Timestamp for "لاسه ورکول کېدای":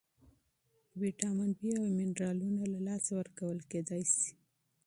2.87-4.03